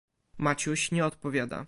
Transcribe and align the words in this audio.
"Maciuś 0.37 0.91
nie 0.91 1.05
odpowiada." 1.05 1.59